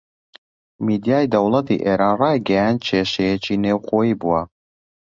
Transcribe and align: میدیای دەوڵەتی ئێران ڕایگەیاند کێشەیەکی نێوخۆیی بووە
میدیای 0.85 1.31
دەوڵەتی 1.33 1.83
ئێران 1.85 2.15
ڕایگەیاند 2.21 2.79
کێشەیەکی 2.87 3.61
نێوخۆیی 3.63 4.19
بووە 4.21 4.41